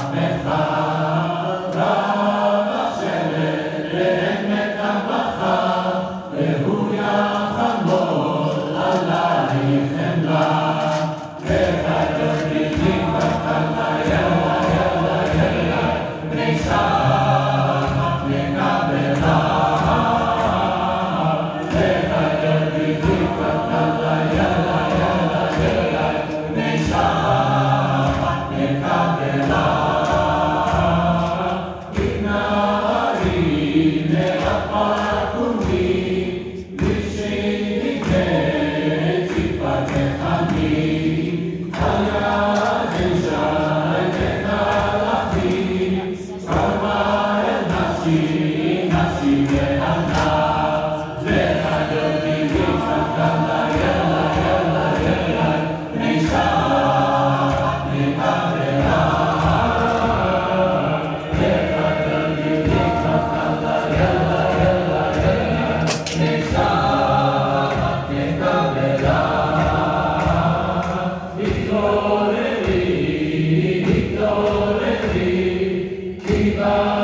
Amen. 0.00 0.39
viva. 76.50 76.99